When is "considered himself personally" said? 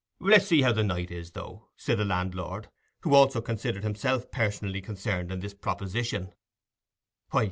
3.39-4.81